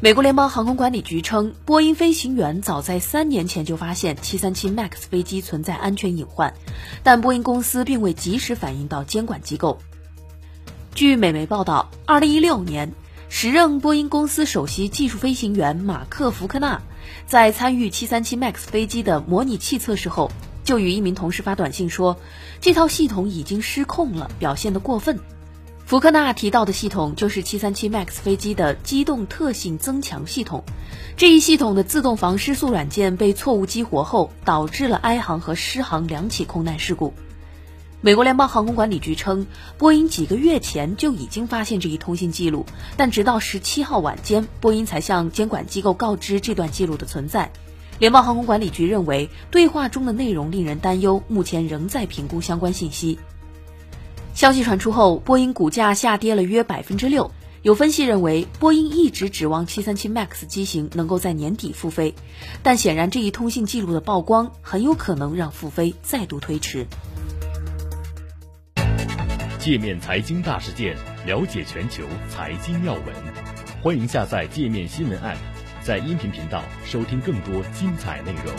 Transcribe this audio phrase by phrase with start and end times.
[0.00, 6.54] 美国联邦航空管理局称，波音飞行员早在三年前就发现737 MAX 飞机存在安全隐患，
[7.02, 9.80] 但波音公司并未及时反映到监管机构。
[10.94, 12.92] 据美媒报道，2016年，
[13.28, 16.80] 时任波音公司首席技术飞行员马克·福克纳
[17.26, 20.30] 在参与737 MAX 飞机的模拟器测试后，
[20.62, 22.16] 就与一名同事发短信说，
[22.60, 25.18] 这套系统已经失控了，表现得过分。
[25.88, 30.62] 福克纳提到的系统就是737 MAX 飞机的机动特性增强系统。
[31.16, 37.14] 这一系统的自动防失速软件被错误激活后，导致了埃航和狮航两起空难事故。
[38.02, 39.46] 美国联邦航空管理局称，
[39.78, 42.66] 波音几个月前就已经发现这一通信记录，
[42.98, 47.50] 但直到十七号晚间，波音才向监管机构告知这段记录的存在。
[47.98, 53.18] 联邦航空管理局认为，对话中的内容令人担忧，目前仍在评估相关信息。
[54.38, 57.32] 消息传出后，波音股价下跌了约百分之六。
[57.62, 62.14] 有分析认为，波音一直指望737 MAX 机型能够在年底复飞，
[62.62, 66.86] 但显然这一通信记录的曝光很有可能让复飞再度推迟。
[69.58, 73.02] 界面财经大事件，了解全球财经要闻，
[73.82, 75.38] 欢迎下载界面新闻 App，
[75.82, 78.54] 在音频频道收听更多精彩内容。